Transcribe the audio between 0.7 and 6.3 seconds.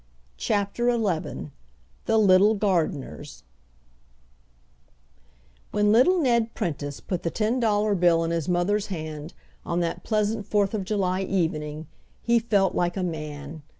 XI THE LITTLE GARDENERS When little